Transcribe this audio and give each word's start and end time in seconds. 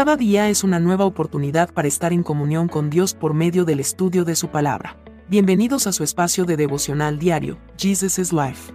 Cada 0.00 0.16
día 0.16 0.48
es 0.48 0.64
una 0.64 0.80
nueva 0.80 1.04
oportunidad 1.04 1.74
para 1.74 1.86
estar 1.86 2.14
en 2.14 2.22
comunión 2.22 2.68
con 2.68 2.88
Dios 2.88 3.12
por 3.12 3.34
medio 3.34 3.66
del 3.66 3.80
estudio 3.80 4.24
de 4.24 4.34
su 4.34 4.48
palabra. 4.48 4.96
Bienvenidos 5.28 5.86
a 5.86 5.92
su 5.92 6.04
espacio 6.04 6.46
de 6.46 6.56
devocional 6.56 7.18
diario, 7.18 7.58
Jesus 7.76 8.18
is 8.18 8.32
Life. 8.32 8.72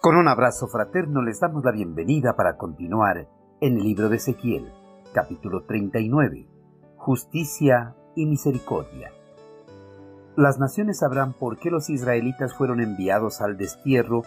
Con 0.00 0.14
un 0.14 0.28
abrazo 0.28 0.68
fraterno 0.68 1.20
les 1.20 1.40
damos 1.40 1.64
la 1.64 1.72
bienvenida 1.72 2.36
para 2.36 2.56
continuar 2.56 3.26
en 3.60 3.76
el 3.76 3.82
libro 3.82 4.08
de 4.08 4.18
Ezequiel, 4.18 4.72
capítulo 5.12 5.64
39, 5.64 6.46
Justicia 6.94 7.96
y 8.14 8.24
Misericordia. 8.26 9.10
Las 10.36 10.60
naciones 10.60 11.00
sabrán 11.00 11.32
por 11.32 11.58
qué 11.58 11.72
los 11.72 11.90
israelitas 11.90 12.54
fueron 12.54 12.80
enviados 12.80 13.40
al 13.40 13.56
destierro, 13.56 14.22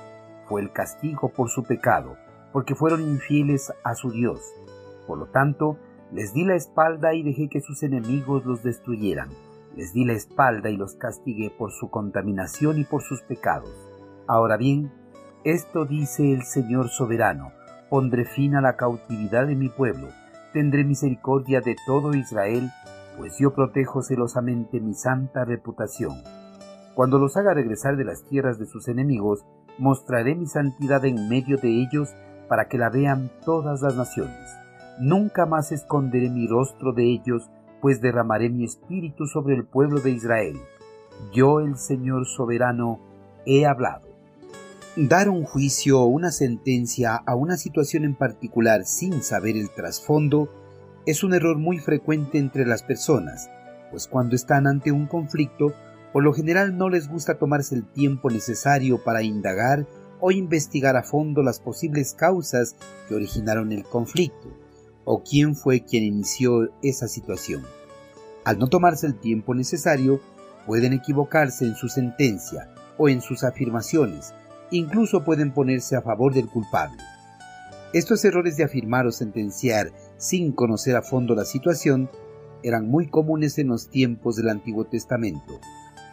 fue 0.50 0.60
el 0.60 0.74
castigo 0.74 1.30
por 1.30 1.48
su 1.48 1.64
pecado, 1.64 2.18
porque 2.54 2.76
fueron 2.76 3.02
infieles 3.02 3.74
a 3.84 3.96
su 3.96 4.12
Dios. 4.12 4.40
Por 5.08 5.18
lo 5.18 5.26
tanto, 5.26 5.78
les 6.14 6.34
di 6.34 6.46
la 6.46 6.56
espalda 6.56 7.16
y 7.16 7.24
dejé 7.24 7.50
que 7.50 7.60
sus 7.60 7.82
enemigos 7.82 8.46
los 8.46 8.62
destruyeran. 8.64 9.30
Les 9.76 9.92
di 9.92 10.06
la 10.06 10.14
espalda 10.14 10.70
y 10.70 10.78
los 10.78 10.96
castigué 10.96 11.50
por 11.50 11.72
su 11.72 11.90
contaminación 11.90 12.80
y 12.80 12.84
por 12.84 13.02
sus 13.02 13.24
pecados. 13.24 13.74
Ahora 14.28 14.56
bien, 14.56 14.92
esto 15.44 15.86
dice 15.86 16.32
el 16.32 16.44
Señor 16.44 16.90
soberano, 16.90 17.52
pondré 17.90 18.26
fin 18.26 18.56
a 18.56 18.62
la 18.62 18.78
cautividad 18.78 19.48
de 19.48 19.56
mi 19.56 19.70
pueblo, 19.70 20.10
tendré 20.54 20.84
misericordia 20.84 21.60
de 21.60 21.76
todo 21.88 22.14
Israel, 22.14 22.70
pues 23.18 23.38
yo 23.40 23.54
protejo 23.54 24.04
celosamente 24.04 24.80
mi 24.80 24.94
santa 24.94 25.44
reputación. 25.44 26.22
Cuando 26.94 27.18
los 27.18 27.36
haga 27.36 27.56
regresar 27.56 27.98
de 27.98 28.06
las 28.06 28.24
tierras 28.24 28.60
de 28.60 28.68
sus 28.68 28.88
enemigos, 28.88 29.44
mostraré 29.80 30.36
mi 30.36 30.46
santidad 30.46 31.04
en 31.06 31.28
medio 31.28 31.58
de 31.58 31.82
ellos 31.82 32.14
para 32.48 32.68
que 32.68 32.78
la 32.78 32.90
vean 32.90 33.32
todas 33.46 33.82
las 33.82 33.96
naciones. 33.96 34.50
Nunca 35.00 35.46
más 35.46 35.72
esconderé 35.72 36.30
mi 36.30 36.48
rostro 36.48 36.94
de 36.94 37.06
ellos, 37.06 37.50
pues 37.82 38.02
derramaré 38.02 38.50
mi 38.50 38.64
espíritu 38.64 39.26
sobre 39.26 39.56
el 39.56 39.66
pueblo 39.66 40.00
de 40.00 40.12
Israel. 40.12 40.58
Yo, 41.34 41.60
el 41.60 41.78
Señor 41.78 42.26
soberano, 42.26 43.00
he 43.46 43.66
hablado. 43.66 44.08
Dar 44.96 45.30
un 45.30 45.44
juicio 45.44 46.02
o 46.02 46.06
una 46.06 46.32
sentencia 46.32 47.16
a 47.16 47.36
una 47.36 47.58
situación 47.58 48.06
en 48.06 48.16
particular 48.16 48.86
sin 48.86 49.24
saber 49.24 49.58
el 49.58 49.72
trasfondo 49.72 50.50
es 51.08 51.24
un 51.24 51.34
error 51.34 51.58
muy 51.58 51.80
frecuente 51.80 52.38
entre 52.38 52.66
las 52.66 52.84
personas, 52.84 53.50
pues 53.90 54.08
cuando 54.08 54.36
están 54.36 54.68
ante 54.68 54.92
un 54.92 55.08
conflicto, 55.08 55.74
por 56.14 56.24
lo 56.24 56.32
general 56.32 56.78
no 56.78 56.90
les 56.90 57.10
gusta 57.10 57.40
tomarse 57.40 57.76
el 57.76 57.86
tiempo 57.86 58.30
necesario 58.30 59.04
para 59.04 59.24
indagar 59.24 59.88
o 60.26 60.32
investigar 60.32 60.96
a 60.96 61.04
fondo 61.04 61.44
las 61.44 61.60
posibles 61.60 62.14
causas 62.14 62.78
que 63.10 63.14
originaron 63.14 63.74
el 63.74 63.84
conflicto 63.84 64.58
o 65.04 65.22
quién 65.22 65.54
fue 65.54 65.82
quien 65.82 66.06
inició 66.06 66.70
esa 66.82 67.10
situación. 67.10 67.62
Al 68.46 68.58
no 68.58 68.68
tomarse 68.68 69.06
el 69.06 69.20
tiempo 69.20 69.54
necesario, 69.54 70.22
pueden 70.66 70.94
equivocarse 70.94 71.66
en 71.66 71.76
su 71.76 71.90
sentencia 71.90 72.74
o 72.98 73.10
en 73.10 73.20
sus 73.20 73.44
afirmaciones, 73.44 74.34
incluso 74.72 75.26
pueden 75.26 75.54
ponerse 75.54 75.98
a 75.98 76.02
favor 76.02 76.34
del 76.34 76.48
culpable. 76.48 77.04
Estos 77.92 78.24
errores 78.24 78.56
de 78.56 78.64
afirmar 78.64 79.06
o 79.06 79.12
sentenciar 79.12 79.92
sin 80.16 80.54
conocer 80.54 80.96
a 80.96 81.02
fondo 81.02 81.36
la 81.36 81.44
situación 81.44 82.10
eran 82.64 82.88
muy 82.88 83.10
comunes 83.10 83.58
en 83.58 83.68
los 83.68 83.90
tiempos 83.90 84.38
del 84.38 84.48
Antiguo 84.48 84.86
Testamento. 84.86 85.60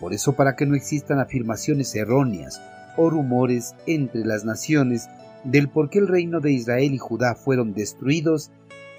Por 0.00 0.14
eso, 0.14 0.32
para 0.32 0.56
que 0.56 0.66
no 0.66 0.74
existan 0.74 1.20
afirmaciones 1.20 1.94
erróneas 1.94 2.60
o 2.96 3.10
rumores 3.10 3.74
entre 3.86 4.24
las 4.24 4.44
naciones 4.44 5.08
del 5.44 5.68
por 5.68 5.90
qué 5.90 5.98
el 5.98 6.08
reino 6.08 6.40
de 6.40 6.52
Israel 6.52 6.92
y 6.92 6.98
Judá 6.98 7.34
fueron 7.34 7.72
destruidos, 7.72 8.50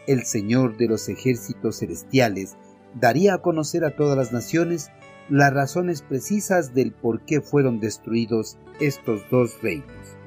el 0.08 0.24
Señor 0.24 0.78
de 0.78 0.88
los 0.88 1.08
ejércitos 1.10 1.80
celestiales 1.80 2.58
daría 3.00 3.36
a 3.36 3.42
conocer 3.42 3.86
a 3.86 3.96
todas 3.96 4.18
las 4.18 4.34
naciones 4.34 4.90
las 5.30 5.54
razones 5.54 6.02
precisas 6.02 6.74
del 6.74 6.92
por 6.92 7.22
qué 7.22 7.42
fueron 7.42 7.80
destruidos 7.80 8.58
estos 8.80 9.22
dos 9.30 9.62
reinos. 9.62 10.18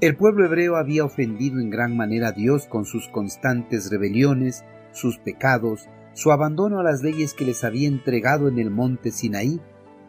El 0.00 0.16
pueblo 0.16 0.44
hebreo 0.44 0.76
había 0.76 1.04
ofendido 1.04 1.58
en 1.58 1.70
gran 1.70 1.96
manera 1.96 2.28
a 2.28 2.32
Dios 2.32 2.66
con 2.66 2.84
sus 2.84 3.08
constantes 3.08 3.90
rebeliones, 3.90 4.64
sus 4.92 5.18
pecados, 5.18 5.88
su 6.12 6.30
abandono 6.30 6.78
a 6.78 6.84
las 6.84 7.02
leyes 7.02 7.34
que 7.34 7.44
les 7.44 7.64
había 7.64 7.88
entregado 7.88 8.48
en 8.48 8.58
el 8.60 8.70
monte 8.70 9.10
Sinaí 9.10 9.60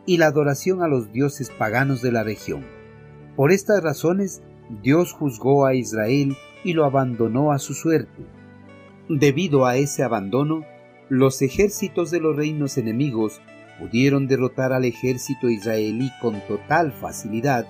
y 0.06 0.17
la 0.17 0.27
adoración 0.27 0.83
a 0.83 0.88
los 0.88 1.11
dioses 1.11 1.50
paganos 1.50 2.01
de 2.03 2.11
la 2.11 2.23
región. 2.23 2.78
Por 3.35 3.51
estas 3.51 3.84
razones, 3.84 4.41
Dios 4.81 5.13
juzgó 5.13 5.66
a 5.66 5.73
Israel 5.73 6.35
y 6.63 6.73
lo 6.73 6.85
abandonó 6.85 7.51
a 7.51 7.59
su 7.59 7.73
suerte. 7.73 8.25
Debido 9.07 9.66
a 9.66 9.78
ese 9.78 10.03
abandono, 10.03 10.66
los 11.09 11.41
ejércitos 11.41 12.12
de 12.12 12.19
los 12.19 12.35
reinos 12.35 12.78
enemigos 12.78 13.41
pudieron 13.79 14.28
derrotar 14.28 14.73
al 14.73 14.85
ejército 14.85 15.50
israelí 15.50 16.12
con 16.22 16.39
total 16.47 16.91
facilidad 16.91 17.66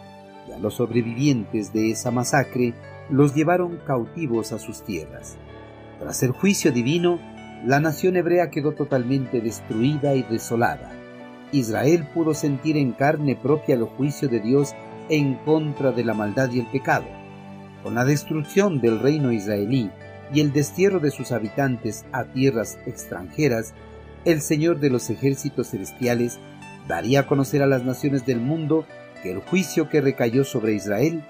y 0.47 0.51
a 0.51 0.57
los 0.57 0.75
sobrevivientes 0.75 1.71
de 1.71 1.91
esa 1.91 2.11
masacre 2.11 2.73
los 3.09 3.33
llevaron 3.35 3.77
cautivos 3.85 4.51
a 4.51 4.59
sus 4.59 4.83
tierras. 4.83 5.37
Tras 5.99 6.23
el 6.23 6.31
juicio 6.31 6.71
divino, 6.71 7.19
la 7.65 7.79
nación 7.79 8.17
hebrea 8.17 8.49
quedó 8.49 8.73
totalmente 8.73 9.41
destruida 9.41 10.15
y 10.15 10.23
desolada. 10.23 10.91
Israel 11.51 12.07
pudo 12.13 12.33
sentir 12.33 12.77
en 12.77 12.91
carne 12.91 13.35
propia 13.35 13.75
el 13.75 13.83
juicio 13.83 14.27
de 14.27 14.39
Dios 14.39 14.73
en 15.09 15.35
contra 15.35 15.91
de 15.91 16.03
la 16.03 16.13
maldad 16.13 16.51
y 16.51 16.59
el 16.59 16.67
pecado. 16.67 17.05
Con 17.83 17.95
la 17.95 18.05
destrucción 18.05 18.79
del 18.79 18.99
reino 18.99 19.31
israelí 19.31 19.89
y 20.33 20.41
el 20.41 20.53
destierro 20.53 20.99
de 20.99 21.11
sus 21.11 21.31
habitantes 21.31 22.05
a 22.11 22.25
tierras 22.25 22.77
extranjeras, 22.85 23.73
el 24.25 24.41
Señor 24.41 24.79
de 24.79 24.89
los 24.89 25.09
ejércitos 25.09 25.69
celestiales 25.69 26.39
daría 26.87 27.21
a 27.21 27.27
conocer 27.27 27.63
a 27.63 27.67
las 27.67 27.83
naciones 27.83 28.25
del 28.25 28.39
mundo 28.39 28.85
que 29.23 29.31
el 29.31 29.39
juicio 29.39 29.89
que 29.89 30.01
recayó 30.01 30.43
sobre 30.43 30.73
Israel 30.73 31.23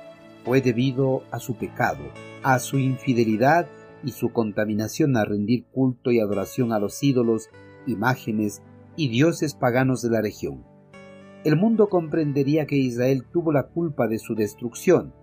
fue 0.44 0.62
debido 0.62 1.24
a 1.32 1.40
su 1.40 1.56
pecado, 1.56 2.04
a 2.44 2.60
su 2.60 2.80
infidelidad 2.80 3.68
y 4.04 4.12
su 4.12 4.32
contaminación 4.32 5.18
a 5.18 5.26
rendir 5.26 5.66
culto 5.66 6.12
y 6.12 6.20
adoración 6.20 6.74
a 6.74 6.80
los 6.80 7.02
ídolos, 7.04 7.50
imágenes 7.86 8.62
y 8.96 9.10
dioses 9.10 9.54
paganos 9.54 10.02
de 10.02 10.10
la 10.10 10.22
región 10.22 10.64
el 11.46 11.56
mundo 11.56 11.88
comprendería 11.88 12.66
que 12.66 12.76
Israel 12.76 13.24
tuvo 13.32 13.52
la 13.52 13.64
culpa 13.64 14.08
de 14.08 14.20
su 14.20 14.36
destrucción 14.36 15.14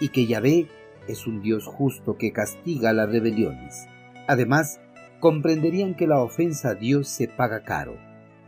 y 0.00 0.08
que 0.08 0.26
Yahvé 0.26 0.68
es 1.06 1.26
un 1.26 1.42
Dios 1.42 1.66
justo 1.66 2.16
que 2.16 2.32
castiga 2.32 2.92
las 2.92 3.10
rebeliones. 3.10 3.86
Además, 4.26 4.80
comprenderían 5.20 5.94
que 5.94 6.06
la 6.06 6.20
ofensa 6.20 6.70
a 6.70 6.74
Dios 6.74 7.08
se 7.08 7.28
paga 7.28 7.62
caro. 7.62 7.96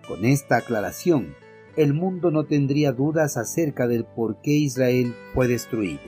Con 0.07 0.25
esta 0.25 0.57
aclaración, 0.57 1.35
el 1.77 1.93
mundo 1.93 2.31
no 2.31 2.45
tendría 2.45 2.93
dudas 2.93 3.37
acerca 3.37 3.87
del 3.87 4.05
por 4.05 4.41
qué 4.41 4.53
Israel 4.53 5.15
fue 5.35 5.49
destruido. 5.49 6.01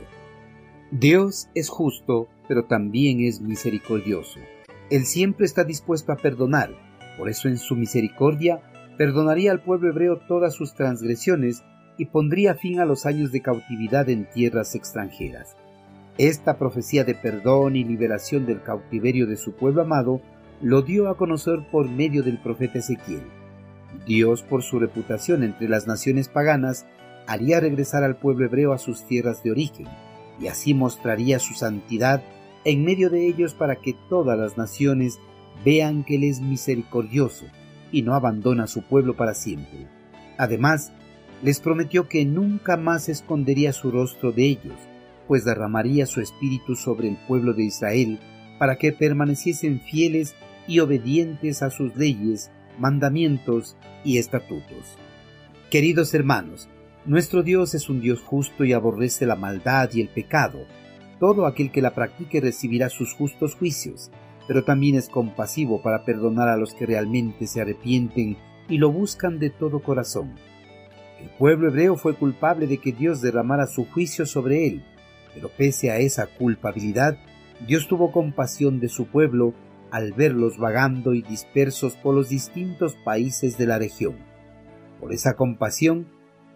Dios 0.90 1.48
es 1.54 1.68
justo, 1.68 2.28
pero 2.48 2.64
también 2.64 3.20
es 3.20 3.40
misericordioso. 3.40 4.40
Él 4.90 5.04
siempre 5.04 5.46
está 5.46 5.64
dispuesto 5.64 6.12
a 6.12 6.16
perdonar, 6.16 6.70
por 7.16 7.28
eso 7.28 7.48
en 7.48 7.58
su 7.58 7.76
misericordia 7.76 8.62
perdonaría 8.96 9.52
al 9.52 9.62
pueblo 9.62 9.90
hebreo 9.90 10.18
todas 10.28 10.54
sus 10.54 10.74
transgresiones 10.74 11.62
y 11.96 12.06
pondría 12.06 12.54
fin 12.54 12.80
a 12.80 12.84
los 12.84 13.06
años 13.06 13.32
de 13.32 13.42
cautividad 13.42 14.08
en 14.08 14.28
tierras 14.30 14.74
extranjeras. 14.74 15.56
Esta 16.18 16.58
profecía 16.58 17.04
de 17.04 17.14
perdón 17.14 17.76
y 17.76 17.84
liberación 17.84 18.46
del 18.46 18.62
cautiverio 18.62 19.26
de 19.26 19.36
su 19.36 19.52
pueblo 19.52 19.82
amado 19.82 20.20
lo 20.62 20.82
dio 20.82 21.08
a 21.08 21.16
conocer 21.16 21.66
por 21.70 21.88
medio 21.88 22.22
del 22.22 22.38
profeta 22.38 22.78
Ezequiel. 22.78 23.22
Dios, 24.06 24.42
por 24.42 24.62
su 24.62 24.78
reputación 24.78 25.42
entre 25.42 25.68
las 25.68 25.86
naciones 25.86 26.28
paganas, 26.28 26.86
haría 27.26 27.60
regresar 27.60 28.04
al 28.04 28.16
pueblo 28.16 28.46
hebreo 28.46 28.72
a 28.72 28.78
sus 28.78 29.06
tierras 29.06 29.42
de 29.42 29.50
origen, 29.50 29.86
y 30.40 30.48
así 30.48 30.74
mostraría 30.74 31.38
su 31.38 31.54
santidad 31.54 32.22
en 32.64 32.84
medio 32.84 33.08
de 33.08 33.26
ellos 33.26 33.54
para 33.54 33.76
que 33.76 33.94
todas 34.08 34.38
las 34.38 34.58
naciones 34.58 35.18
vean 35.64 36.04
que 36.04 36.16
Él 36.16 36.24
es 36.24 36.40
misericordioso, 36.40 37.46
y 37.92 38.02
no 38.02 38.14
abandona 38.14 38.64
a 38.64 38.68
su 38.68 38.82
pueblo 38.82 39.16
para 39.16 39.34
siempre. 39.34 39.86
Además, 40.38 40.92
les 41.42 41.60
prometió 41.60 42.08
que 42.08 42.24
nunca 42.24 42.76
más 42.76 43.08
escondería 43.08 43.72
su 43.72 43.90
rostro 43.90 44.32
de 44.32 44.44
ellos, 44.44 44.76
pues 45.26 45.44
derramaría 45.44 46.06
su 46.06 46.20
espíritu 46.20 46.74
sobre 46.74 47.08
el 47.08 47.16
pueblo 47.28 47.52
de 47.54 47.64
Israel 47.64 48.18
para 48.58 48.76
que 48.76 48.92
permaneciesen 48.92 49.80
fieles 49.80 50.34
y 50.66 50.80
obedientes 50.80 51.62
a 51.62 51.70
sus 51.70 51.96
leyes, 51.96 52.50
mandamientos 52.78 53.76
y 54.04 54.18
estatutos. 54.18 54.98
Queridos 55.70 56.12
hermanos, 56.14 56.68
nuestro 57.06 57.42
Dios 57.42 57.74
es 57.74 57.88
un 57.88 58.00
Dios 58.00 58.20
justo 58.20 58.64
y 58.64 58.72
aborrece 58.72 59.24
la 59.24 59.36
maldad 59.36 59.88
y 59.94 60.00
el 60.02 60.08
pecado. 60.08 60.66
Todo 61.18 61.46
aquel 61.46 61.70
que 61.70 61.80
la 61.80 61.94
practique 61.94 62.40
recibirá 62.40 62.88
sus 62.88 63.14
justos 63.14 63.54
juicios 63.54 64.10
pero 64.50 64.64
también 64.64 64.96
es 64.96 65.08
compasivo 65.08 65.80
para 65.80 66.04
perdonar 66.04 66.48
a 66.48 66.56
los 66.56 66.74
que 66.74 66.84
realmente 66.84 67.46
se 67.46 67.60
arrepienten 67.60 68.36
y 68.68 68.78
lo 68.78 68.90
buscan 68.90 69.38
de 69.38 69.48
todo 69.48 69.80
corazón. 69.80 70.34
El 71.20 71.30
pueblo 71.38 71.68
hebreo 71.68 71.94
fue 71.94 72.16
culpable 72.16 72.66
de 72.66 72.78
que 72.78 72.90
Dios 72.90 73.20
derramara 73.20 73.68
su 73.68 73.84
juicio 73.84 74.26
sobre 74.26 74.66
él, 74.66 74.82
pero 75.32 75.50
pese 75.56 75.92
a 75.92 75.98
esa 75.98 76.26
culpabilidad, 76.26 77.16
Dios 77.64 77.86
tuvo 77.86 78.10
compasión 78.10 78.80
de 78.80 78.88
su 78.88 79.06
pueblo 79.06 79.54
al 79.92 80.14
verlos 80.14 80.58
vagando 80.58 81.14
y 81.14 81.22
dispersos 81.22 81.94
por 81.94 82.16
los 82.16 82.28
distintos 82.28 82.96
países 83.04 83.56
de 83.56 83.68
la 83.68 83.78
región. 83.78 84.16
Por 84.98 85.12
esa 85.12 85.34
compasión, 85.34 86.08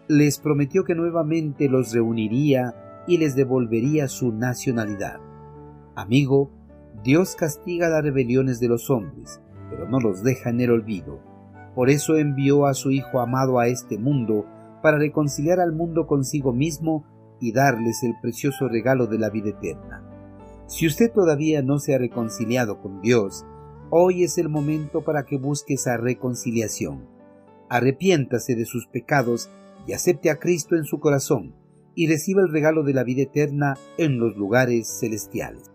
les 0.09 0.37
prometió 0.37 0.83
que 0.83 0.95
nuevamente 0.95 1.69
los 1.69 1.93
reuniría 1.93 2.75
y 3.07 3.19
les 3.19 3.37
devolvería 3.37 4.09
su 4.09 4.33
nacionalidad. 4.33 5.21
Amigo, 5.95 6.51
Dios 7.03 7.35
castiga 7.35 7.89
las 7.89 8.03
rebeliones 8.03 8.59
de 8.59 8.67
los 8.67 8.89
hombres, 8.89 9.39
pero 9.69 9.87
no 9.87 9.99
los 9.99 10.23
deja 10.23 10.49
en 10.49 10.61
el 10.61 10.71
olvido. 10.71 11.19
Por 11.75 11.89
eso 11.89 12.15
envió 12.17 12.65
a 12.65 12.73
su 12.73 12.91
Hijo 12.91 13.19
amado 13.19 13.59
a 13.59 13.67
este 13.67 13.97
mundo, 13.97 14.45
para 14.81 14.99
reconciliar 14.99 15.59
al 15.59 15.71
mundo 15.71 16.05
consigo 16.05 16.53
mismo 16.53 17.05
y 17.39 17.51
darles 17.51 18.03
el 18.03 18.13
precioso 18.21 18.67
regalo 18.67 19.07
de 19.07 19.17
la 19.17 19.31
vida 19.31 19.49
eterna. 19.49 20.03
Si 20.67 20.85
usted 20.87 21.11
todavía 21.11 21.61
no 21.61 21.79
se 21.79 21.95
ha 21.95 21.97
reconciliado 21.97 22.81
con 22.81 23.01
Dios, 23.01 23.45
hoy 23.89 24.23
es 24.23 24.37
el 24.37 24.49
momento 24.49 25.03
para 25.03 25.25
que 25.25 25.37
busque 25.37 25.73
esa 25.73 25.97
reconciliación. 25.97 27.07
Arrepiéntase 27.69 28.55
de 28.55 28.65
sus 28.65 28.87
pecados 28.87 29.49
y 29.87 29.93
acepte 29.93 30.29
a 30.29 30.37
Cristo 30.37 30.75
en 30.75 30.85
su 30.85 30.99
corazón 30.99 31.55
y 31.95 32.07
reciba 32.07 32.41
el 32.41 32.51
regalo 32.51 32.83
de 32.83 32.93
la 32.93 33.03
vida 33.03 33.23
eterna 33.23 33.75
en 33.97 34.19
los 34.19 34.35
lugares 34.35 34.99
celestiales. 34.99 35.74